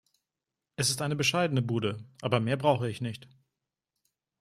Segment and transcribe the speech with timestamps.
[0.77, 3.27] Es ist eine bescheidene Bude, aber mehr brauche ich nicht.